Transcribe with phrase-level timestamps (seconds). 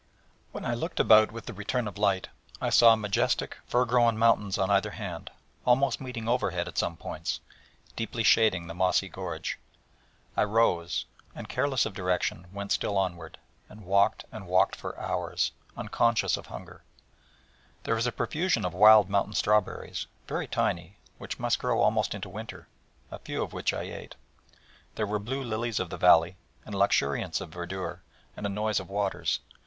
[0.51, 4.57] When I looked about with the return of light I saw majestic fir grown mountains
[4.57, 5.29] on either hand,
[5.63, 7.39] almost meeting overhead at some points,
[7.95, 9.59] deeply shading the mossy gorge.
[10.35, 13.37] I rose, and careless of direction, went still onward,
[13.69, 16.83] and walked and walked for hours, unconscious of hunger;
[17.83, 22.27] there was a profusion of wild mountain strawberries, very tiny, which must grow almost into
[22.27, 22.67] winter,
[23.11, 24.15] a few of which I ate;
[24.95, 28.01] there were blue gentianellas, and lilies of the valley, and luxuriance of verdure,
[28.35, 29.41] and a noise of waters.